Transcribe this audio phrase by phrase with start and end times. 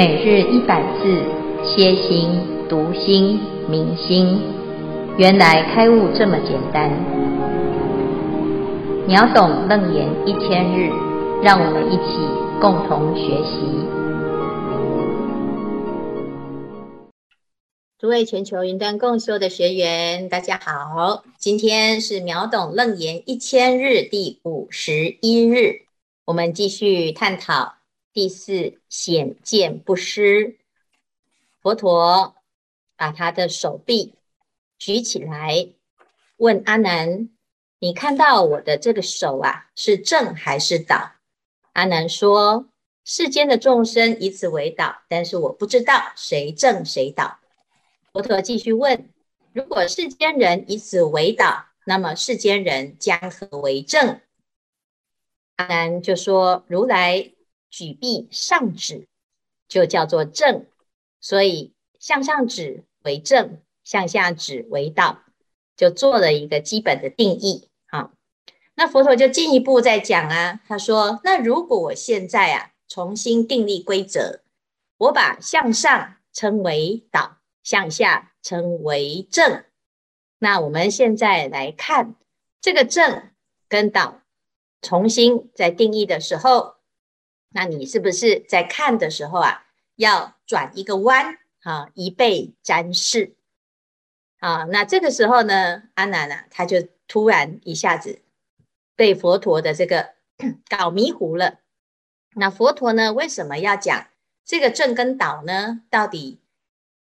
[0.00, 1.22] 每日一百字，
[1.62, 2.30] 歇心、
[2.70, 4.40] 读心、明心，
[5.18, 6.90] 原来开悟这么简单。
[9.06, 10.88] 秒懂楞严一千日，
[11.42, 12.16] 让我们一起
[12.62, 13.60] 共同学习。
[17.98, 25.82] 诸位全球云端共修的学员，大家好，今天是秒懂楞严一千日第五十一日，
[26.24, 27.79] 我们继续探讨。
[28.12, 30.58] 第四显见不失，
[31.60, 32.34] 佛陀
[32.96, 34.16] 把他的手臂
[34.78, 35.68] 举起来，
[36.36, 37.30] 问阿难
[37.78, 41.12] ：“你看到我的这个手啊，是正还是倒？”
[41.72, 42.68] 阿难说
[43.04, 47.38] ：“世间的众生以此为倒，但是我不知道谁正谁倒。”
[48.12, 49.08] 佛陀继续问
[49.54, 54.20] ：“如果世间人以此为倒，那么世间人将何为正？”
[55.54, 57.30] 阿难就说：“如来。”
[57.70, 59.06] 举臂上指
[59.68, 60.66] 就叫做正，
[61.20, 65.22] 所以向上指为正，向下指为倒，
[65.76, 67.68] 就做了一个基本的定义。
[67.86, 68.10] 好，
[68.74, 74.40] 那佛陀就进一步再讲啊，他说：那如果我现在啊重新订立规则，
[74.98, 79.64] 我把向上称为倒，向下称为正，
[80.40, 82.16] 那我们现在来看
[82.60, 83.30] 这个正
[83.68, 84.22] 跟倒，
[84.82, 86.79] 重新在定义的时候。
[87.52, 93.34] 那你是不是在看的时候啊，要转一个弯啊，以备瞻视
[94.38, 94.64] 啊？
[94.70, 98.22] 那这个时候呢，阿难啊，他就突然一下子
[98.94, 100.14] 被佛陀的这个
[100.70, 101.58] 搞迷糊了。
[102.34, 104.06] 那佛陀呢，为什么要讲
[104.44, 105.82] 这个正跟岛呢？
[105.90, 106.38] 到底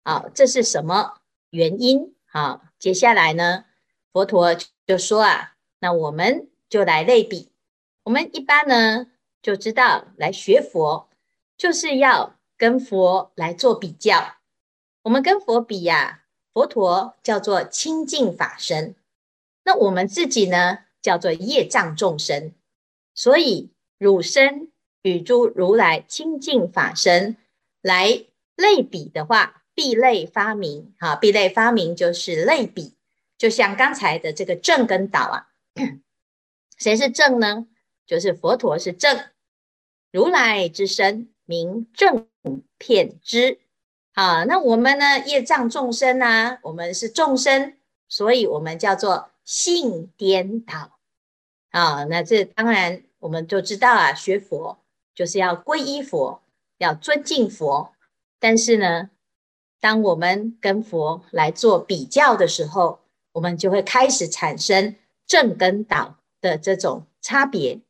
[0.03, 2.15] 啊，这是什么原因？
[2.31, 3.65] 啊，接下来呢，
[4.13, 7.51] 佛陀就说啊，那我们就来类比，
[8.03, 9.07] 我们一般呢。
[9.47, 11.07] 就知道来学佛，
[11.57, 14.35] 就是要跟佛来做比较。
[15.03, 18.93] 我们跟佛比呀，佛陀叫做清净法身，
[19.63, 22.51] 那我们自己呢，叫做业障众生。
[23.15, 24.69] 所以汝身
[25.01, 27.37] 与诸如来清净法身
[27.81, 28.25] 来
[28.57, 32.95] 类比的话，必类发明啊，必类发明就是类比。
[33.37, 35.47] 就像刚才的这个正跟倒啊，
[36.77, 37.65] 谁是正呢？
[38.05, 39.17] 就是佛陀是正。
[40.17, 42.27] 如来之身名正
[42.79, 43.59] 片之，
[44.13, 45.19] 啊，那我们呢？
[45.27, 50.97] 业障众生啊，我们是众生，所以我们叫做性颠倒。
[51.69, 54.79] 啊，那这当然我们就知道啊，学佛
[55.13, 56.41] 就是要皈依佛，
[56.79, 57.93] 要尊敬佛。
[58.39, 59.11] 但是呢，
[59.79, 63.01] 当我们跟佛来做比较的时候，
[63.33, 64.95] 我们就会开始产生
[65.27, 67.81] 正跟倒的这种差别。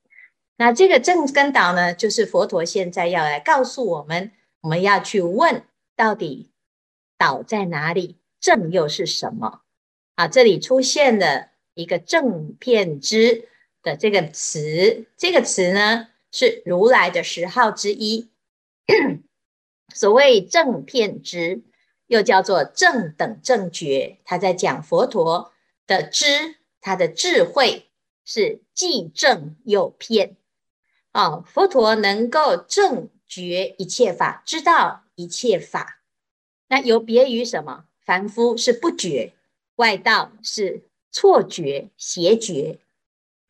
[0.59, 4.31] 那这个正跟导呢，就是佛陀现在要来告诉我们，
[4.61, 5.63] 我们要去问
[5.95, 6.51] 到底
[7.15, 9.61] 倒在哪里，正又是什么？
[10.15, 13.47] 啊，这里出现了一个正遍知
[13.83, 18.31] 的这个词，这个词呢是如来的十号之一。
[19.93, 21.61] 所谓正遍知，
[22.07, 25.53] 又叫做正等正觉，他在讲佛陀
[25.85, 27.91] 的知，他的智慧
[28.25, 30.35] 是既正又遍。
[31.17, 35.99] 哦，佛陀能够正觉一切法，知道一切法，
[36.67, 37.85] 那有别于什么？
[38.05, 39.33] 凡夫是不觉，
[39.77, 42.77] 外道是错觉、邪觉。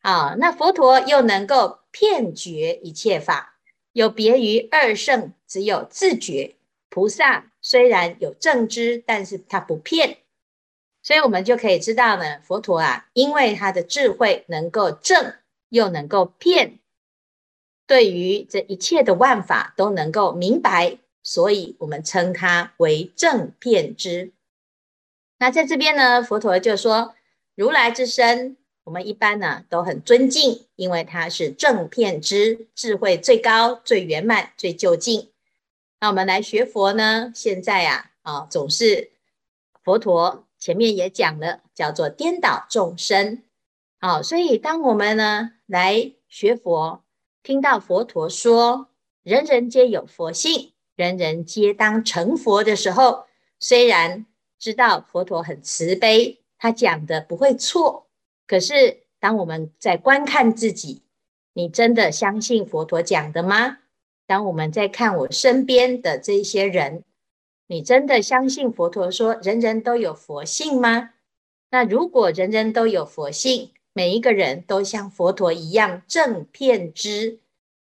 [0.00, 3.58] 啊、那佛陀又能够骗觉一切法，
[3.92, 6.54] 有别于二圣，只有自觉。
[6.88, 10.16] 菩萨虽然有正知，但是他不骗，
[11.02, 15.34] 所以我们就可以知道呢，佛陀啊，因为他的智慧能够正，
[15.68, 16.78] 又能够骗。
[17.88, 24.32] 对于这一切的万法都能够明白，所以我们称它为正遍知。
[25.38, 27.14] 那在这边呢，佛陀就说，
[27.54, 35.30] 如来之身，我们一般呢都很尊敬，因为他是正遍知，智慧最高、最圆满、最究竟。
[36.00, 39.12] 那我们来学佛呢，现在啊，啊，总是
[39.82, 43.42] 佛陀前面也讲了，叫做颠倒众生。
[43.98, 47.02] 好，所以当我们呢来学佛。
[47.42, 48.88] 听到佛陀说
[49.22, 53.26] “人人皆有佛性，人人皆当成佛”的时候，
[53.58, 54.26] 虽然
[54.58, 58.06] 知道佛陀很慈悲，他讲的不会错，
[58.46, 61.02] 可是当我们在观看自己，
[61.54, 63.78] 你真的相信佛陀讲的吗？
[64.26, 67.04] 当我们在看我身边的这些人，
[67.66, 71.10] 你真的相信佛陀说“人人都有佛性”吗？
[71.70, 77.40] 那如果人人都有佛性，每一个人都像佛陀一样正片知，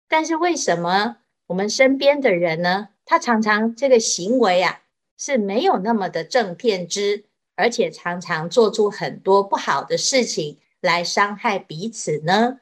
[0.08, 1.18] 但是为什么
[1.48, 4.84] 我们身边的人呢，他常常这个行为啊
[5.18, 7.26] 是没有那么的正片知，
[7.58, 12.62] 而且常常做出很多不好的事情来伤害彼此呢？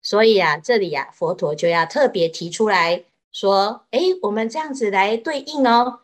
[0.00, 6.00] 所以啊，这里啊，佛陀就要特别提出来说：哎，我们这样子来对应哦。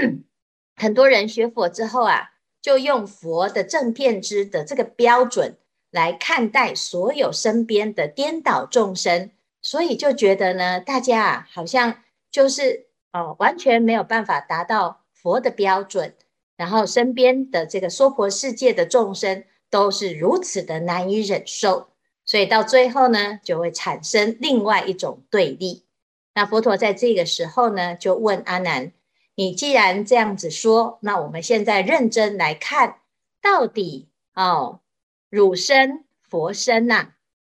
[0.76, 2.30] 很多人学佛之后啊，
[2.62, 5.58] 就用佛的正片知的这个标准
[5.96, 9.30] 来看待所有身边的颠倒众生，
[9.62, 16.14] 所以就觉得呢，大家啊，好像就是哦，完全没有办法达到佛的标准，
[16.58, 21.88] 然后身边的这个娑婆世界的众生都是如此的难以忍受。
[22.26, 25.86] 所以到最后呢，就会产生另外一种对立。
[26.34, 28.92] 那佛陀在这个时候呢，就问阿难
[29.34, 32.98] ：“你既然这样子说，那我们现在认真来看，
[33.40, 34.80] 到底哦，
[35.28, 37.14] 汝身、佛身呐，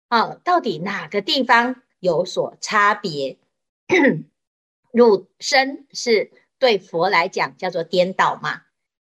[0.08, 3.38] 哦，到底哪个地方有所差别？
[4.92, 8.62] 汝身是对佛来讲叫做颠倒嘛？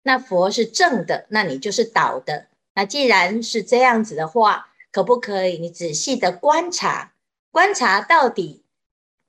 [0.03, 2.47] 那佛是正的，那你就是倒的。
[2.73, 5.57] 那既然是这样子的话，可不可以？
[5.57, 7.13] 你仔细的观察，
[7.51, 8.63] 观察到底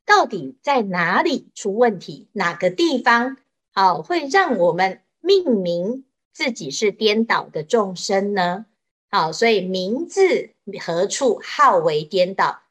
[0.05, 2.28] 到底在哪里出问题？
[2.32, 3.38] 哪个地方
[3.73, 8.67] 好会让我们命名自己是颠倒的众生呢？
[9.11, 10.50] 好，所以名字
[10.81, 12.62] 何处号为颠倒？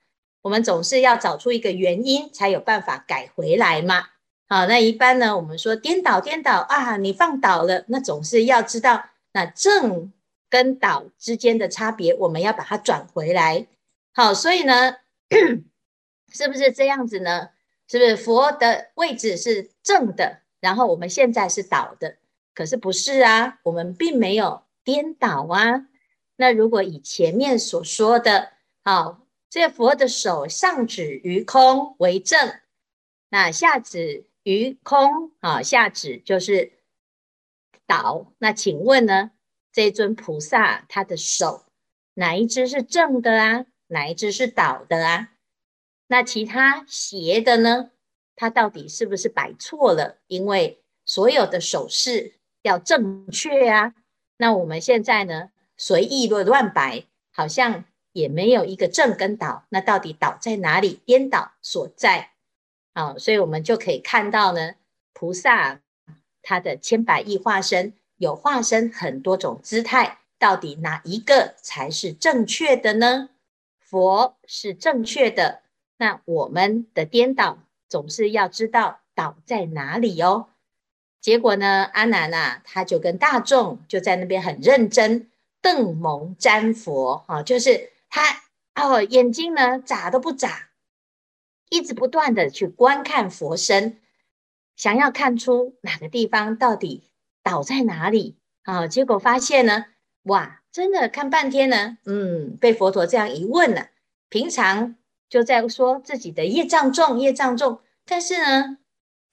[0.42, 4.08] 我们总是要找出一个原因，才有办法改回来嘛。
[4.48, 10.12] 好，那一般呢，我们说颠倒颠倒啊，你放倒了，那总是要知道那正。
[10.48, 13.68] 跟倒之间的差别，我们要把它转回来。
[14.14, 14.96] 好，所以呢，
[16.32, 17.50] 是不是这样子呢？
[17.90, 22.16] 是不是佛的位置是正的，然后我们现在是倒的？
[22.54, 25.88] 可是不是啊，我们并没有颠倒啊。
[26.36, 28.54] 那如果以前面所说的，
[28.84, 32.60] 好，这佛的手上指于空为正，
[33.30, 36.74] 那下指于空，啊，下指就是
[37.86, 38.34] 倒。
[38.40, 39.32] 那请问呢？
[39.72, 41.66] 这尊菩萨，他的手
[42.14, 43.66] 哪一只是正的啊？
[43.88, 45.34] 哪一只是倒的啊？
[46.08, 47.92] 那其他斜的呢？
[48.36, 50.20] 他到底是不是摆错了？
[50.28, 53.96] 因为所有的手势要正确啊。
[54.38, 59.66] 那我们现在呢，随意乱乱摆，好像也没有一个正跟倒。
[59.70, 61.02] 那到底倒在哪里？
[61.06, 62.32] 颠倒所在。
[62.94, 64.76] 好，所以我们就可以看到呢，
[65.14, 65.82] 菩萨
[66.42, 67.94] 他的千百亿化身。
[68.18, 73.30] 有化身很多种姿态，到底哪一个才是正确的呢？
[73.78, 75.64] 佛是正确的，
[75.98, 80.48] 那我们的颠倒总是要知道倒在哪里哦。
[81.20, 85.30] 结果呢，阿难啊，他就跟大众就在那边很认真
[85.66, 88.22] 瞪蒙瞻佛啊，就是他
[88.76, 90.70] 哦眼睛呢眨都不眨，
[91.70, 94.00] 一直不断的去观看佛身，
[94.76, 97.10] 想要看出哪个地方到底。
[97.42, 98.88] 倒在哪里啊？
[98.88, 99.86] 结果发现呢，
[100.24, 103.88] 哇，真的看半天呢，嗯，被佛陀这样一问呢，
[104.30, 104.96] 平常
[105.30, 108.78] 就在说自己的业障重，业障重，但是呢，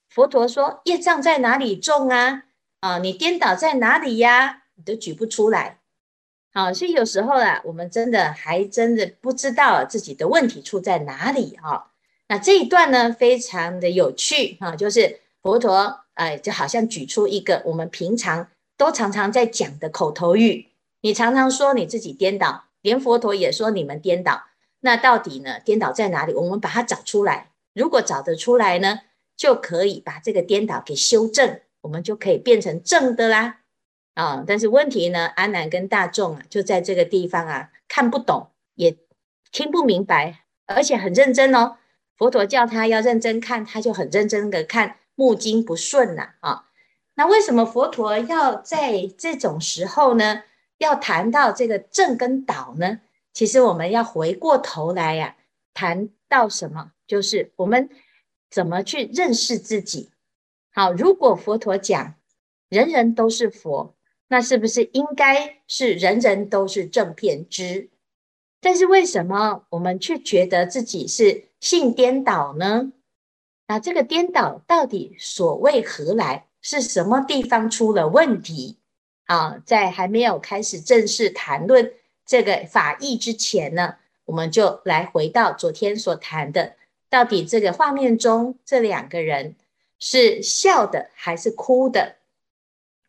[0.09, 2.45] 佛陀说业障在哪里重啊？
[2.81, 4.65] 啊，你颠倒在哪里呀？
[4.75, 5.82] 你都举不出来。
[6.53, 11.91] 好，所以有时候啊，我们真的还真的不知道自己的问题出在哪里哈。
[12.29, 15.99] 那这一段呢，非常的有趣哈，就是佛陀。
[16.15, 20.69] 哎，就好像举出一个我们平常都常常在讲的口头语，
[21.01, 24.43] 你常常说你自己颠倒，连佛陀也说你们颠倒。
[24.81, 25.59] 那到底呢？
[25.65, 26.35] 颠倒在哪里？
[26.35, 27.53] 我们把它找出来。
[27.73, 29.01] 如果找得出来呢，
[29.39, 33.61] 就可以把这个颠倒给修正，我们就可以变成正的啦。
[34.15, 38.97] 啊、但是问题呢，阿难跟大众啊，就在这个地方啊，看不懂，也
[39.51, 41.77] 听不明白，而且很认真哦。
[42.17, 44.97] 佛陀叫他要认真看，他就很认真的看。
[45.15, 46.65] 目睛不顺呐，啊，
[47.15, 50.43] 那为什么佛陀要在这种时候呢，
[50.79, 53.01] 要谈到这个正跟倒呢？
[53.35, 55.37] 其实我们要回过头来呀，
[55.75, 57.91] 谈到什么，就是我们
[58.51, 60.11] 怎么去认识自己。
[60.73, 62.15] 好，如果佛陀讲
[62.71, 63.95] 人人都是佛，
[64.33, 67.91] 那是不是应该是人人都是正片知？
[68.63, 72.93] 但是为什么我们却觉得自己是性颠倒呢？
[73.67, 76.47] 那这个颠倒到底所为何来？
[76.63, 78.79] 是什么地方出了问题？
[79.27, 81.93] 啊，在还没有开始正式谈论
[82.25, 86.77] 这个法义之前呢，我们就来回到昨天所谈的，
[87.11, 89.57] 到底这个画面中这两个人
[89.99, 92.17] 是笑的还是哭的？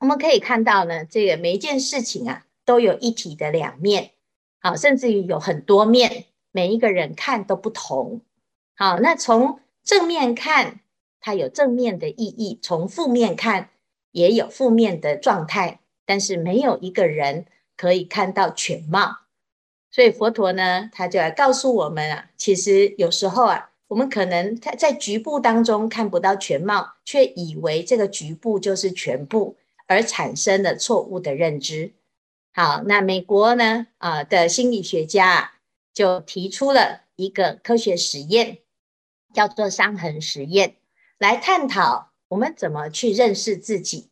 [0.04, 4.12] 我们可以看到呢，这个每一件事情啊，都有一体的两面，
[4.60, 8.20] 好，甚至于有很多面，每一个人看都不同。
[8.76, 10.82] 好，那从正面看，
[11.22, 13.70] 它有正面的意义，从负面看
[14.12, 17.46] 也有负面的状态，但是没有一个人
[17.78, 19.20] 可以看到全貌。
[19.90, 29.56] 所以佛陀呢，他就来告诉我们啊，其实有时候啊，我们可能在在局部当中看不到全貌，却以为这个局部就是全部，
[29.88, 31.94] 而产生了错误的认知。
[32.54, 35.54] 好，那美国呢，啊的心理学家，
[35.94, 38.60] 就提出了一个科学实验，
[39.34, 40.76] 叫做伤痕实验，
[41.18, 44.10] 来探讨我们怎么去认识自己。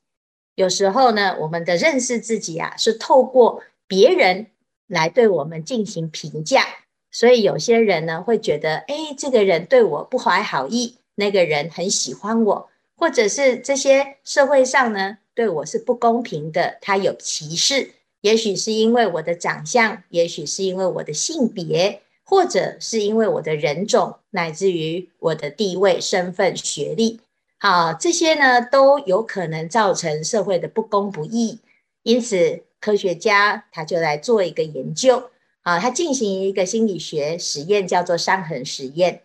[0.56, 4.48] 有时候呢，我们的认识自己啊，是透过别人。
[4.92, 6.66] 来对我们进行评价，
[7.10, 27.20] 所以有些人呢会觉得，哎，这个人对我不怀好意，那个人很喜欢我，或者是这些社会上呢对我是不公平的，他有歧视，也许是因为我的长相，也许是因为我的性别，或者是因为我的人种，乃至于我的地位、身份、学历，
[27.60, 31.60] 好，这些呢都有可能造成社会的不公不义，
[32.04, 32.64] 因此。
[32.82, 35.30] 科学家他就来做一个研究
[35.62, 39.22] 啊，他进行一个心理学实验，叫做伤痕实验。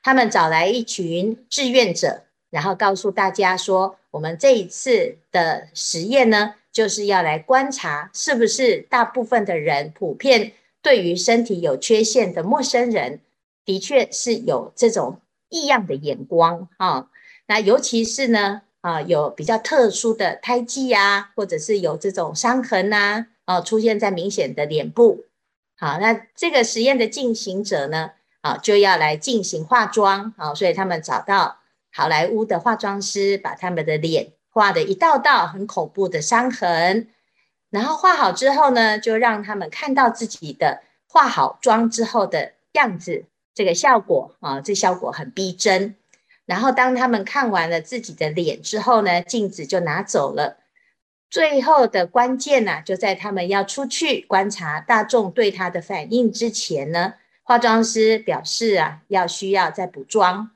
[0.00, 10.52] 他们找来一群志愿者，然后告诉大家说，我们这一次的实验呢，就是要来观察是不是大部分的人普遍
[10.82, 13.20] 对于身体有缺陷的陌生人，
[13.64, 17.08] 的确是有这种异样的眼光啊。
[17.46, 18.62] 那尤其是呢。
[18.82, 25.26] 啊，有比较特殊的胎记啊，或者是有这种伤痕呐、啊，啊，出现在明显的脸部。
[25.76, 30.32] 好，那这个实验的进行者呢，啊，就要来进行化妆。
[30.38, 31.58] 啊，所以他们找到
[31.92, 37.08] 好莱坞的化妆师，把他们的脸画的一道道很恐怖的伤痕，
[37.70, 45.96] 然后画好之后呢，就让他们看到自己的化好妆之后的样子，这个效果啊，这效果很逼真。
[46.46, 50.56] 然后，当他们看完了自己的脸之后呢，镜子就拿走了。
[51.28, 60.50] 最后的关键呢、啊，就在他们要出去观察大众对他的反应之前呢，化妆师表示啊，要需要再补妆。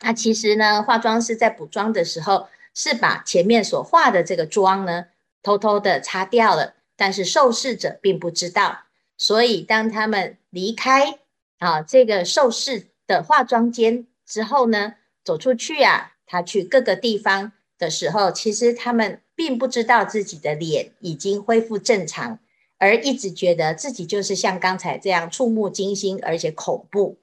[0.00, 5.06] 那其实呢，化妆师在补妆的时候，是把前面所化的这个妆呢，
[5.42, 8.80] 偷偷的擦掉了，但是受试者并不知道。
[9.16, 11.18] 所以，当他们离开
[11.58, 22.38] 啊这个受试的化妆间之后呢，走出去啊，他去各个地方的时候，其实他们并不知道自己的脸已经恢复正常，
[22.76, 27.16] 而一直觉得自己就是像刚才这样触目惊心，而且恐怖。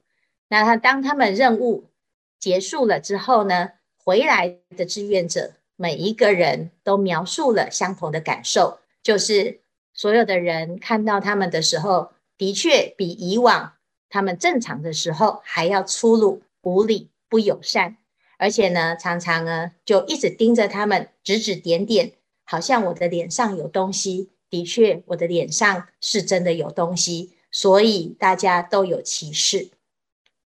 [0.48, 1.84] 那他当他们任务
[2.44, 9.60] 结束了之后呢，回来的志愿者每一个人都描述了相同的感受，就是
[9.94, 13.72] 所有的人看到他们的时候，的确比以往
[14.10, 17.08] 他们正常的时候还要粗鲁无礼。
[17.30, 17.96] 不友善，
[18.36, 22.12] 而且呢，常常呢就一直盯着他们，指指点点，
[22.44, 24.28] 好像我的脸上有东西。
[24.50, 29.70] 的确，我的脸上是真的有东西，所以大家都有歧视。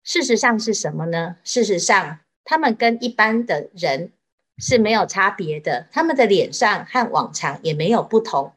[0.04, 1.38] 事实上是什么呢？
[1.44, 4.12] 事实上，他们跟一般的人
[4.58, 8.54] 是没有差别的，他们的脸上和往常也没有不同。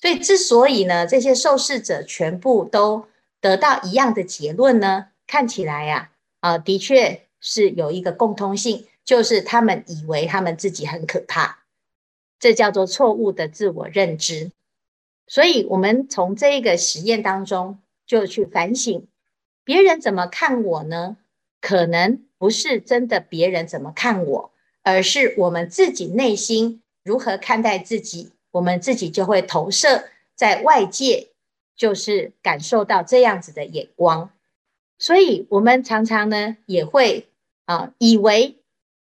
[0.00, 3.06] 所以，之所以呢，这些受试者全部都
[3.40, 7.22] 得到一样的结论呢，看起来呀，啊，的确。
[7.42, 11.60] 是有一个共通性，就是他们以为他们自己很可怕，
[12.38, 14.52] 这叫做错误的自我认知。
[15.26, 19.06] 所以，我们从这个实验当中就去反省，
[19.70, 21.16] 别人怎么看我呢？
[21.60, 24.50] 可能不是真的别人怎么看我，
[24.82, 31.28] 而是我们自己内心如何看待自己，我们自己就会投射在外界，
[31.76, 34.32] 就是感受到这样子的眼光。
[34.98, 37.28] 所以，我们常常呢也会。
[37.66, 38.58] 啊，以为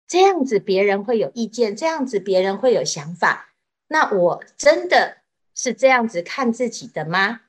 [0.08, 3.50] 这样子别人会有意见，这样子别人会有想法，
[3.87, 5.18] 那我真的
[5.54, 7.42] 是这样子看自己的吗？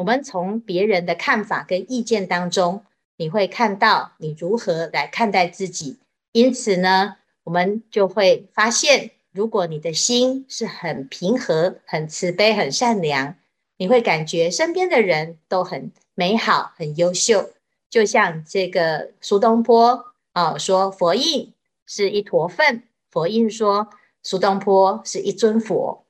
[0.00, 2.86] 我们从别人的看法跟意见当中，
[3.18, 5.98] 你会看到你如何来看待自己。
[6.32, 13.36] 因此呢，我们就会发现，如果你的心是很平和、很慈悲、很善良，
[13.76, 17.50] 你会感觉身边的人都很美好、很优秀。
[17.90, 20.06] 就像这个苏东坡。
[20.32, 21.52] 啊，说佛印
[21.86, 23.90] 是一坨粪，佛印说
[24.22, 26.06] 苏东坡是一尊佛，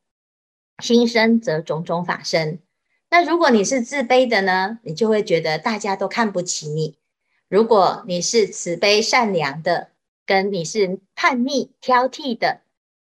[0.80, 2.58] 心生则种种法生。
[3.10, 6.94] 那如果你是自卑的呢，你就会觉得大家都看不起你；
[7.48, 9.90] 如果你是慈悲善良的，
[10.24, 12.60] 跟你是叛逆挑剔的，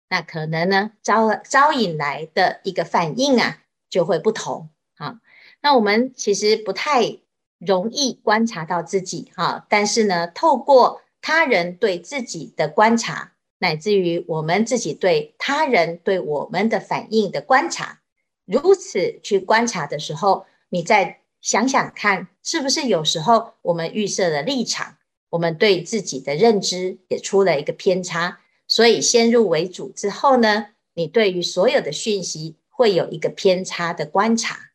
[0.09, 4.69] 那可能呢招招引来的一个反应啊就会不同。
[4.97, 5.19] 啊，
[5.61, 7.19] 那我们其实不太
[7.59, 17.98] 容易观察到自己哈，但是呢，透过他人对自己的观察，乃至于我们自己对他人对我们的反应的观察，
[18.49, 24.97] 如此去观察的时候，你再想想看，是不是有时候我们预设的立场，
[25.29, 34.71] 我们对自己的认知也出了一个偏差，所以先入为主之后呢，你对于所有的讯息会有一个偏差的观察。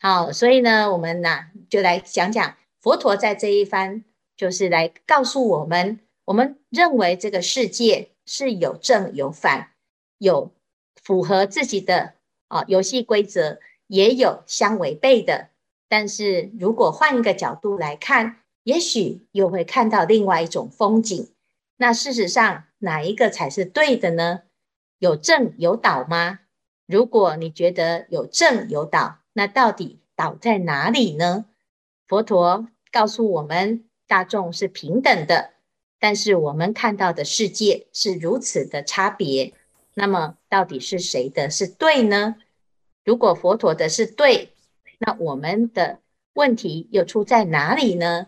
[0.00, 4.02] 好，所以呢，我们呢就来讲讲佛陀在这一番，
[4.36, 9.70] 就是来告诉我们，我们认为这个世界是有正有反，
[10.18, 10.52] 有
[11.00, 12.15] 符合自己的
[12.48, 15.48] 啊游戏规则，也有相违背的。
[15.88, 21.32] 但是如果换一个角度来看，也许又会看到另外一种风景。
[21.76, 24.40] 那事实上，哪一个才是对的呢？
[24.98, 26.40] 有正有倒吗？
[26.86, 31.46] 如果你觉得有正有倒，那到底倒在哪里呢？
[32.06, 35.52] 佛陀告诉我们，大众是平等的，
[36.00, 39.52] 但是我们看到的世界是如此的差别。
[39.98, 42.36] 那么，到底是谁的是对呢？
[43.02, 44.50] 如果佛陀的是对，
[44.98, 46.00] 那我们的
[46.34, 48.26] 问题又出在哪里呢？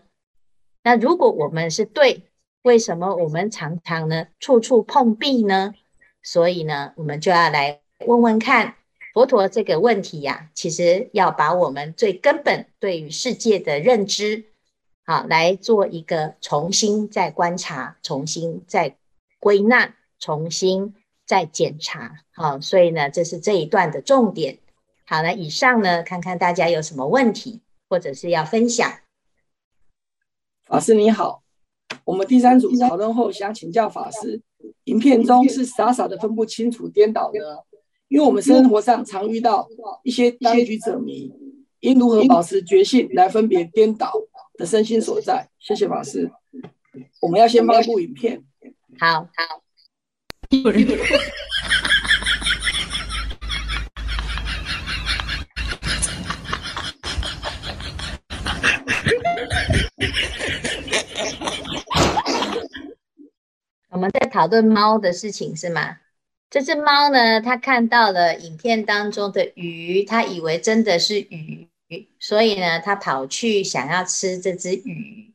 [0.81, 2.23] 那如果我们是对，
[2.63, 5.75] 为什么我们常常呢处处碰壁呢？
[6.23, 8.73] 所以呢，我们就要来问问看
[9.13, 14.45] 佛陀这个问题呀、其实要把我们最根本对于世界的认知，
[15.05, 18.97] 好来做一个重新再观察、重新再
[19.39, 20.95] 归纳、重新
[21.29, 22.23] 再检查。
[22.31, 24.57] 好，所以呢，这是这一段的重点。
[25.05, 28.91] 好，那以上呢，看看大家有什么问题，或者是要分享。
[30.65, 31.43] 法师你好，
[32.03, 34.41] 我们第三组讨论后想请教法师，
[34.85, 37.63] 影片中是傻傻的分不清楚颠倒的？
[38.07, 39.67] 因为我们生活上常遇到
[40.01, 41.31] 一些当局者迷，
[41.81, 44.11] 应如何保持觉性来分别颠倒
[44.55, 45.47] 的身心所在？
[45.59, 46.31] 谢谢法师。
[47.21, 48.43] 我们要先发布影片。
[48.99, 49.68] 好好。
[63.89, 65.97] 我们在讨论猫的事情是吗？
[66.49, 71.69] 这只猫呢，它看到了影片当中的鱼，它以为真的是鱼，
[72.19, 75.31] 所以呢，它跑去想要吃这只鱼。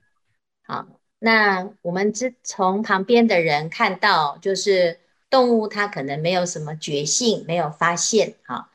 [0.66, 0.88] 好，
[1.20, 4.98] 那我们只从旁边的人看到，就是
[5.34, 8.36] 动物它可能没有什么觉性，没有发现。
[8.44, 8.70] 哈，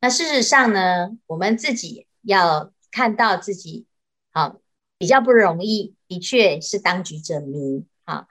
[0.00, 3.86] 那事实上呢，我们自己要看到自己，
[4.32, 4.60] 好，
[4.98, 7.86] 比较不容易，的确是当局者迷。
[8.04, 8.26] 好。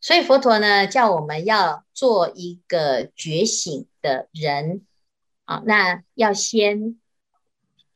[0.00, 4.84] 所以佛陀呢，叫我们要做一个觉醒的人
[5.46, 7.00] 啊，那要先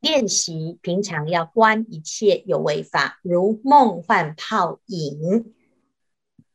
[0.01, 5.55] 练习，平常要观一切有为法，如梦幻泡影。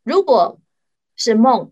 [0.04, 0.60] 如果
[1.16, 1.72] 是梦，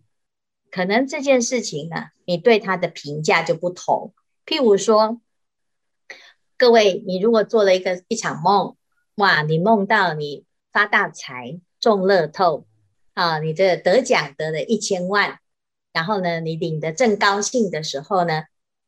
[0.71, 4.13] 可能这件事情呢，你对他的评价就不同。
[4.45, 5.21] 譬如说，
[6.57, 8.75] 各位，你如果做了一个一场梦，
[9.15, 12.65] 哇，你梦到你发大财，中乐透。
[13.13, 15.39] 啊，你这得奖得了一千万，
[15.91, 18.45] 然后呢，你领得正高兴的时候呢，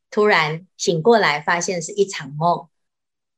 [0.09, 2.69] 突然醒过来发现是一场梦，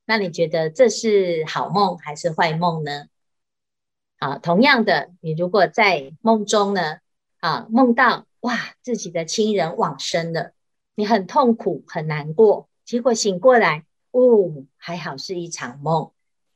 [0.05, 3.07] 那你觉得这是好梦还是坏梦呢？
[4.19, 6.99] 啊，同样的，你如果在梦中呢，
[7.39, 10.53] 啊，梦到哇自己的亲人往生了，
[10.93, 16.11] 你很痛苦很难过，结果醒过来，哦，还好是一场梦，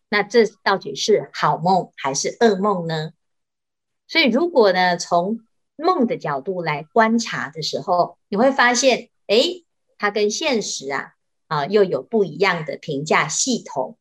[0.07, 3.13] 那这到底是好梦还是噩梦呢？
[4.07, 5.39] 所以，如果呢，从
[5.77, 9.65] 梦的角度来观察的时候，你会发现，诶，
[9.97, 11.13] 它跟现实啊，
[11.47, 13.97] 啊，又有不一样的评价系统。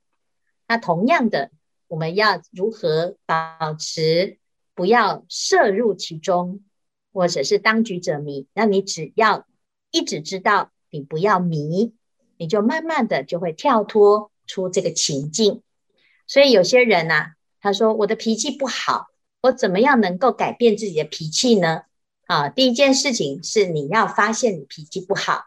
[0.67, 1.51] 那同样的，
[1.87, 4.39] 我们要如何保持
[4.75, 6.61] 不要涉入其中，
[7.19, 8.47] 或者是当局者迷？
[8.55, 9.45] 那你只要
[9.91, 11.93] 一直知道你不要迷，
[12.37, 15.63] 你就慢慢的就会跳脱出这个情境。
[16.29, 19.09] 所以有些人呐，他说我的脾气不好。
[19.41, 21.83] 我怎么样能够改变自己的脾气呢？
[22.27, 25.47] 啊，第一件事情是你要发现你脾气不好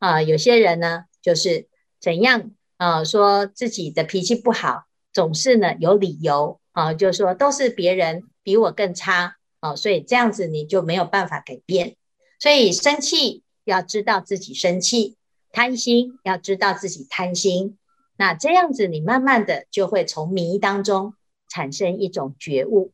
[0.00, 0.20] 啊。
[0.22, 1.68] 有些人呢，就是
[2.00, 11.96] 怎样啊，说自己的脾气不好，总是呢有理由啊，就说都是别人比我更差哦，所以这样子你就没有办法改变。
[12.38, 15.16] 所以生气要知道自己生气，
[15.52, 17.78] 贪心要知道自己贪心，
[18.18, 21.14] 那这样子你慢慢的就会从迷当中
[21.48, 22.92] 产生一种觉悟。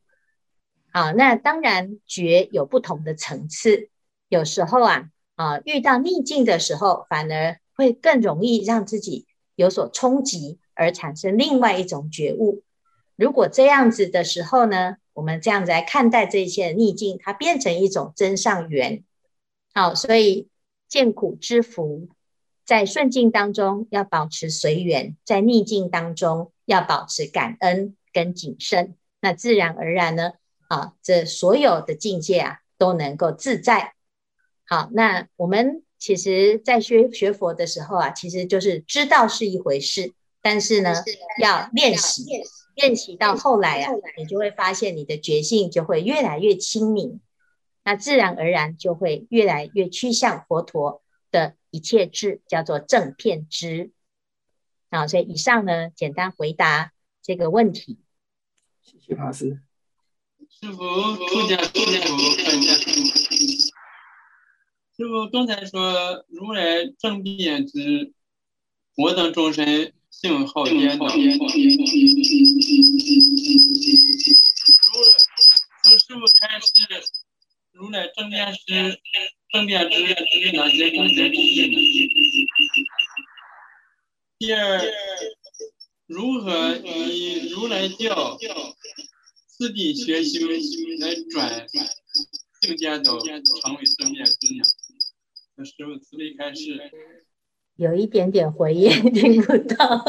[0.91, 3.89] 啊，那当然觉有不同的层次，
[4.27, 12.63] 有时候啊啊遇到逆境的时候，反而会更容易让自己有所冲击，而产生另外一种觉悟。
[13.15, 19.03] 如果这样子的时候呢，我们这样子来看待这一切的逆境，它变成一种真上缘。
[19.73, 20.47] 好，所以
[20.87, 22.07] 见苦知福，
[22.63, 30.31] 在顺境当中要保持随缘，在逆境当中要保持感恩跟谨慎，那自然而然呢，
[30.69, 33.95] 啊，这所有的境界啊都能够自在。
[34.65, 40.93] 好，那我们其实在学学佛的时候啊，其实就是知道是一回事，但是呢，
[41.41, 42.23] 要练习，
[42.75, 47.19] 练习到后来啊，你就会发现你的觉性就会越来越清明。
[47.83, 51.01] 那自然而然就会越来越趋向佛陀
[51.31, 53.91] 的一切智，叫做正遍知。
[54.89, 57.99] 啊，所以以上呢，简单回答这个问题。
[58.81, 59.61] 谢谢法师。
[60.49, 62.17] 师父，出家师父，
[64.97, 68.13] 师父刚才说如来正遍知，
[68.97, 71.05] 我等众生性好颠倒。
[71.05, 71.37] 如
[75.83, 76.67] 从师傅开始。
[77.71, 78.59] 如来正念师，
[79.53, 81.77] 正遍知有哪些功德利益呢？
[84.37, 84.81] 第二，
[86.07, 88.37] 如何以如来教
[89.47, 90.45] 次第学修
[90.99, 91.65] 来转
[92.59, 93.31] 性颠倒，成
[93.77, 94.63] 为正遍知呢？
[95.55, 96.91] 那师傅慈悲开示。
[97.79, 100.03] 有一点点回音，听不到。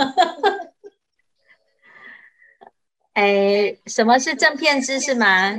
[3.12, 5.56] 哎，什么是正片知是吗？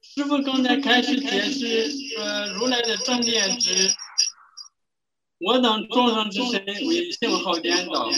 [0.00, 3.94] 师傅刚才开始解释，说如来的正遍知，
[5.38, 8.08] 我等众生之身为性好颠倒，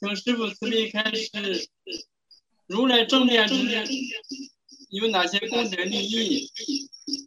[0.00, 1.68] 请师傅慈悲开示，
[2.66, 3.54] 如来正遍知
[4.90, 6.50] 有哪些功德利益？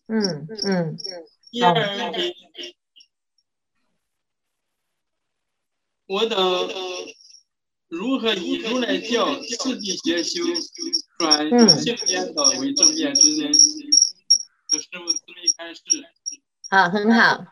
[0.08, 0.97] 嗯嗯。
[1.51, 2.13] 第二问
[6.12, 6.38] 我等。
[7.88, 10.43] 如何以如来教次第学修，
[11.17, 13.50] 转性颠倒为正遍知呢？
[14.69, 15.82] 这师父慈悲开示。
[16.69, 17.45] 好，很好。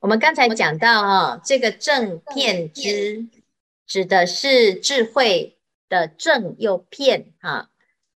[0.00, 3.26] 我们刚才讲到哈、哦，这个正遍知
[3.86, 5.58] 指的是智慧
[5.88, 7.70] 的正又遍哈。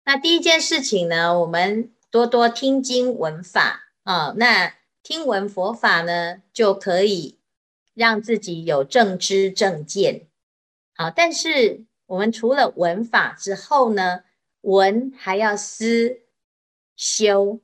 [0.04, 4.34] 那第一件事情呢，我们多多听经闻法啊。
[4.36, 7.38] 那听闻佛法呢，就可以
[7.94, 10.28] 让自己有正知正见。
[10.94, 14.24] 好，但是我们除了闻法之后呢，
[14.60, 16.20] 闻还要思
[16.96, 17.60] 修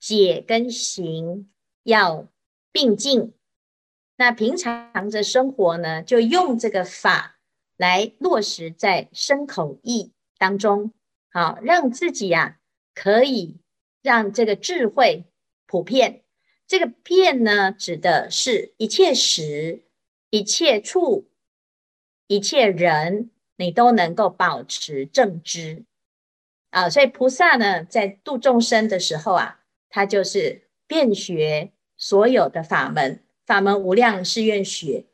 [0.00, 1.50] 解跟行
[1.84, 2.26] 要
[2.72, 3.32] 并进。
[4.16, 7.38] 那平常的生活呢，就用这个法
[7.76, 10.92] 来落实在身口意当中，
[11.30, 12.56] 好，让自己呀、啊、
[12.94, 13.58] 可以
[14.02, 15.24] 让这个智慧
[15.66, 16.21] 普遍。
[16.72, 19.82] 这个遍呢，指的是一切时、
[20.30, 21.28] 一切处。
[22.28, 25.84] 一切人，你都能够保持正知
[26.70, 26.88] 啊！
[26.88, 35.04] 所以菩萨呢，在度众生的时候啊，他就是遍学所有的法门，法门无量誓愿学。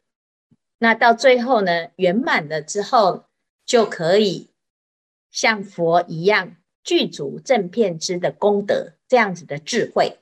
[0.79, 3.25] 那到最后呢，圆满了之后，
[3.67, 4.51] 就可以
[5.33, 10.19] 像佛一样具足正遍知的功德，这样子的智慧。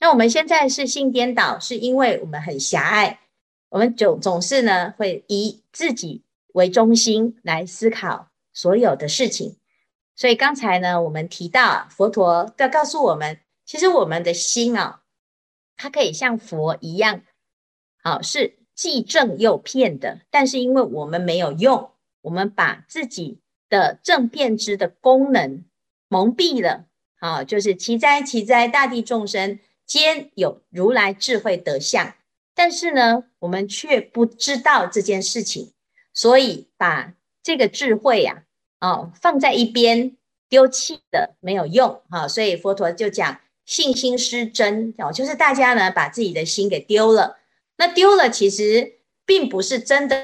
[0.00, 3.20] 那我们现在是性颠倒，是因为我们很狭隘。
[3.70, 6.22] 我们总总是呢，会以自己
[6.54, 9.56] 为中心来思考所有的事情，
[10.16, 15.02] 所以刚才呢，我们提到佛陀要告诉我们，其实我们的心啊，
[15.76, 17.20] 它可以像佛一样，
[18.02, 21.90] 好，是既正又骗的，但是因为我们没有用，
[22.22, 25.64] 我们把自己的正遍知的功能
[26.08, 26.86] 蒙蔽了，
[27.20, 32.14] 好，就是奇哉奇哉，大地众生皆有如来智慧德相。
[32.54, 35.72] 但是呢，我们却不知道这件事情，
[36.12, 38.44] 所以把这个智慧呀、
[38.78, 40.16] 啊，哦，放在一边
[40.48, 47.38] 丢弃的没有用哈、所以佛陀就讲信心失真哦，就是大家呢把自己的心给丢了。
[47.76, 50.16] 那丢了其实并不是真的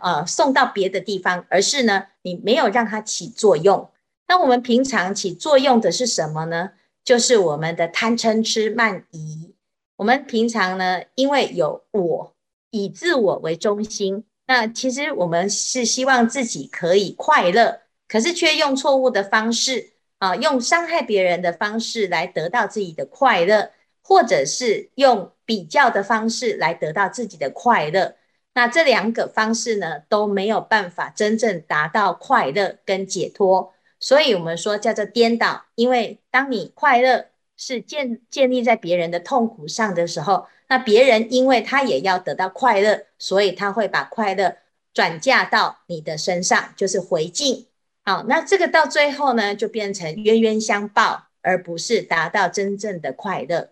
[0.00, 3.90] 呃送到别的地方，而是呢你没有让它起作用。
[4.26, 6.70] 那我们平常起作用的是什么呢？
[7.04, 9.54] 就是我们的贪嗔痴慢疑。
[9.96, 12.34] 我们平常呢，因为有我，
[12.70, 23.70] 以自我为中心，那其实我们是希望自己可以快乐，可是却用错误的方式啊，用伤害别人的方式来得到自己的快乐，
[24.02, 28.16] 或者是用比较的方式来得到自己的快乐。
[28.54, 33.71] 那这两个方式呢，都没有办法真正达到快乐跟解脱，
[34.02, 37.28] 所以我们说叫做颠倒，因为当你快乐。
[37.54, 44.56] 是建建立在别人的痛苦上的时候，那别人因为他也要得到快乐，所以他会把快乐
[44.92, 47.68] 转嫁到你的身上，就是回敬。
[48.04, 53.68] 好，那这个到最后呢，就变成冤冤相报，而不是达到真正的快乐。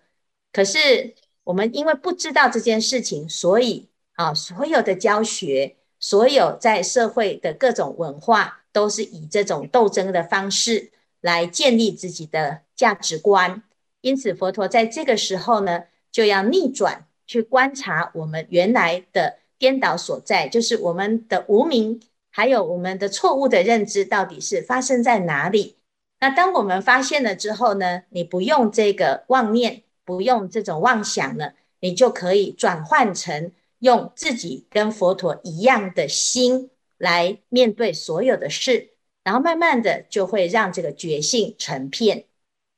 [0.53, 13.63] 可是我们因为不知道这件事情，所以啊，所有的教学，所有在社会的各种文化，都是以这种斗争的方式来建立自己的价值观。
[14.01, 22.01] 因此，佛陀在这个时候呢，就要逆转，去观察我们原来的颠倒所在，就是我们的无明。
[22.33, 25.77] 还有我们的错误的认知到底是发生在哪里？
[26.21, 36.70] 那当我们发现了之后呢，你不用这个妄念，不用这种妄想了，你就可以转换成用自己跟佛陀一样的心
[37.01, 38.91] 来面对所有的事，
[39.25, 42.27] 然后慢慢的就会让这个觉性成片，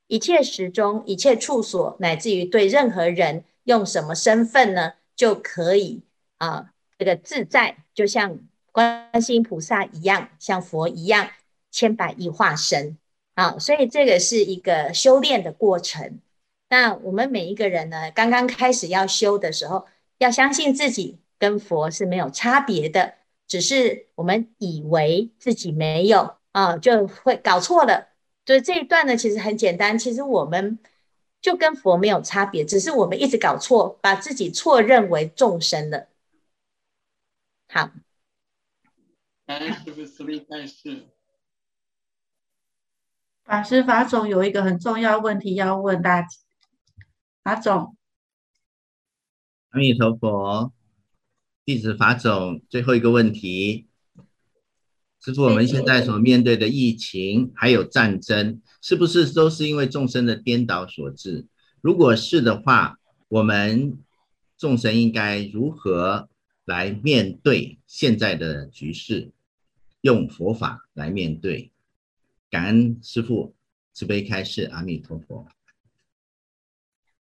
[0.06, 6.00] 一切时中，一切处所，乃至于对任何人用什么身份呢，就可以
[6.38, 8.38] 啊，这个自在，就像。
[8.74, 11.28] 观世音菩萨一样，像佛一样，
[11.70, 12.96] 千百亿化身
[13.35, 16.20] 啊，所以这个是一个修炼的过程。
[16.70, 23.16] 那我们每一个人呢，刚刚开始要修的时候，要相信自己跟佛是没有差别的，
[23.52, 28.08] 只是我们以为自己没有啊，就会搞错了。
[28.46, 30.78] 所以这一段呢，其实很简单，其实我们
[31.42, 36.08] 就跟佛没有差别，只是我们一直搞错，把自己错认为众生了。
[37.68, 37.90] 好。
[43.44, 46.28] 法师法总有一个很重要问题要问大家，
[47.42, 47.98] 法总。
[49.68, 50.72] 阿弥陀佛，
[51.64, 53.87] 弟子法总最后一个问题，
[55.20, 61.46] 师父，我们现在所面对的疫情还有战争，是不是都是因为众生的颠倒所致？
[61.81, 62.98] 如果是的话，
[63.29, 63.96] 我们
[64.59, 66.29] 众生应该如何
[66.64, 69.31] 来面对现在的局势？
[70.01, 71.70] 用佛法来面对，
[72.51, 73.55] 感恩师父
[73.92, 75.46] 慈悲开示，阿弥陀佛。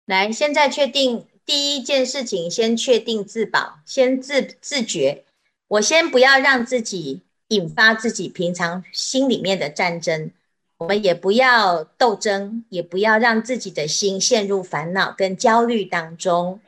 [0.06, 5.24] 来，现在确定第一件事情，先确定自保，先自自觉。
[5.68, 10.30] 我先不要让自己引发自己平常心里面的战争，
[10.78, 16.60] 我们也不要斗争，也不要让自己的心陷入烦恼跟焦虑当中。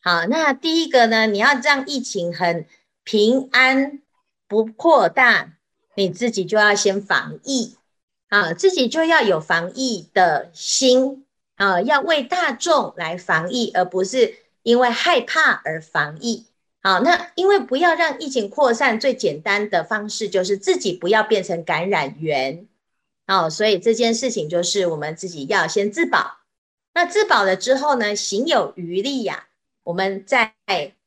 [0.00, 2.66] 好，那第一个呢，你要让疫情很
[3.02, 4.00] 平安。
[4.46, 5.54] 不扩大，
[5.96, 7.76] 你自己就要先防疫
[8.28, 11.23] 啊，自己就要有防疫的心
[11.64, 16.44] 啊，要为大众来防疫，而不是因为害怕而防疫。
[16.82, 22.68] 好，那因为不要让疫情扩散，最简单的方式就是自己不要变成感染源。
[23.26, 26.38] 哦，所以这件事情就是我们自己要先自保。
[26.92, 29.46] 那自保了之后呢，行有余力呀，
[29.84, 30.52] 我们再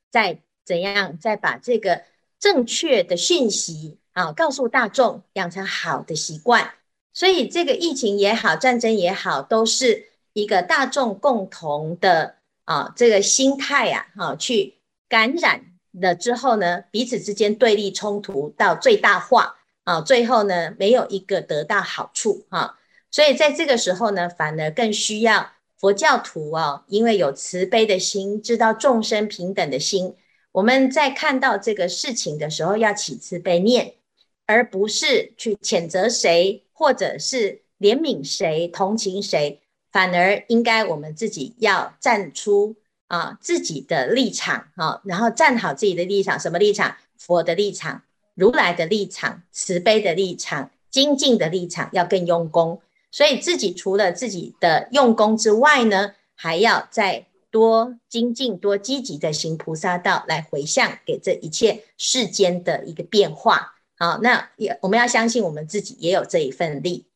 [0.10, 2.04] 再怎样，再把这个。
[2.40, 6.76] 正确的讯息啊，告诉大众，养成好的习惯。
[7.12, 10.06] 所以这个疫情也好，战争也好，都是
[10.38, 14.76] 一个大众共同的啊，这个心态啊，哈，去
[15.10, 22.78] 感染了之后呢，彼此之间对立冲突到最大化啊，最后呢，没有一个得到好处哈。
[23.10, 30.16] 所以在这个时候呢，反而更需要佛教徒啊，因为有慈悲的心，知道众生平等的心。
[30.52, 33.96] 我们在看到这个事情的时候，要起慈悲念，
[34.46, 42.76] 而不是去谴责谁，或者是怜悯谁、同情谁，反而应该我们自己要站出
[43.08, 46.96] 啊自己的立场啊，然后站好自己的立场，什么立场？
[47.18, 48.04] 佛的立场、
[48.36, 52.82] 如来的立场、慈悲的立场、精进的立场，要更用功。
[53.12, 57.28] 所以自己除了自己的用功之外呢，还要再。
[57.50, 63.74] 多精进、多积极的行菩萨道，来回向给这一切世间的一个变化。
[63.98, 67.07] 好，那也我们要相信我们自己也有这一份力，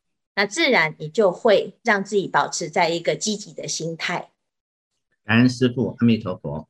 [0.41, 4.31] 那自然你就会让自己保持在一个积极的心态。
[5.23, 6.67] 感恩师父，阿弥陀佛。